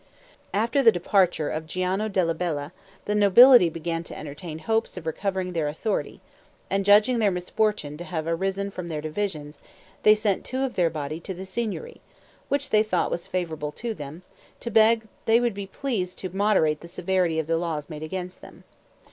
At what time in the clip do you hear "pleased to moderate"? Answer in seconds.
15.67-16.81